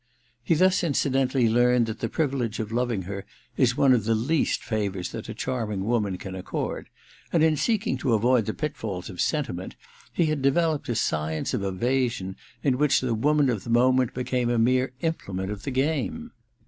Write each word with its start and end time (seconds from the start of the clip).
He 0.43 0.55
thus 0.55 0.83
incidentally 0.83 1.47
learned 1.47 1.85
that 1.85 1.99
the 1.99 2.09
privilege 2.09 2.57
of 2.59 2.71
loving 2.71 3.03
her 3.03 3.23
is 3.55 3.77
one 3.77 3.93
of 3.93 4.03
the 4.05 4.15
least 4.15 4.63
favours 4.63 5.11
that 5.11 5.29
a 5.29 5.35
charming 5.35 5.85
woman 5.85 6.17
can 6.17 6.33
accord; 6.33 6.89
and 7.31 7.43
in 7.43 7.55
seeking 7.55 7.97
to 7.99 8.15
avoid 8.15 8.47
the 8.47 8.53
pitfalls 8.55 9.11
of 9.11 9.21
sentiment 9.21 9.75
he 10.11 10.25
had 10.25 10.41
developed 10.41 10.89
a 10.89 10.95
science 10.95 11.53
of 11.53 11.61
evasion 11.63 12.35
in 12.63 12.79
which 12.79 12.99
the 12.99 13.13
woman 13.13 13.47
of 13.47 13.63
the 13.63 13.69
moment 13.69 14.15
became 14.15 14.49
a 14.49 14.57
mere 14.57 14.91
implement 15.01 15.51
of 15.51 15.61
the 15.65 15.69
game. 15.69 16.31